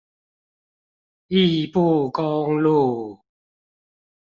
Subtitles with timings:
[1.29, 3.21] 義布公路